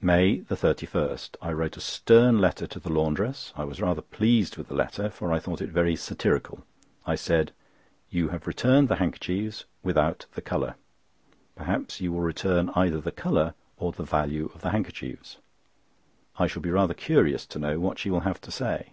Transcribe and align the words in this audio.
MAY 0.00 0.42
31.—I 0.48 1.52
wrote 1.52 1.76
a 1.76 1.80
stern 1.80 2.40
letter 2.40 2.68
to 2.68 2.78
the 2.78 2.88
laundress. 2.88 3.52
I 3.56 3.64
was 3.64 3.80
rather 3.80 4.00
pleased 4.00 4.56
with 4.56 4.68
the 4.68 4.76
letter, 4.76 5.10
for 5.10 5.32
I 5.32 5.40
thought 5.40 5.60
it 5.60 5.70
very 5.70 5.96
satirical. 5.96 6.62
I 7.04 7.16
said: 7.16 7.50
"You 8.08 8.28
have 8.28 8.46
returned 8.46 8.86
the 8.88 8.94
handkerchiefs 9.02 9.64
without 9.82 10.26
the 10.34 10.40
colour. 10.40 10.76
Perhaps 11.56 12.00
you 12.00 12.12
will 12.12 12.20
return 12.20 12.70
either 12.76 13.00
the 13.00 13.10
colour 13.10 13.54
or 13.76 13.90
the 13.90 14.04
value 14.04 14.52
of 14.54 14.60
the 14.60 14.70
handkerchiefs." 14.70 15.38
I 16.38 16.46
shall 16.46 16.62
be 16.62 16.70
rather 16.70 16.94
curious 16.94 17.44
to 17.46 17.58
know 17.58 17.80
what 17.80 17.98
she 17.98 18.08
will 18.08 18.20
have 18.20 18.40
to 18.42 18.52
say. 18.52 18.90